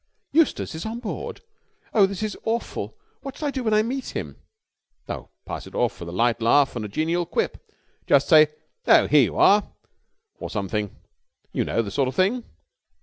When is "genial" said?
6.87-7.23